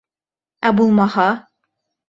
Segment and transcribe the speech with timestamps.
[0.69, 1.29] —Ә булмаһа?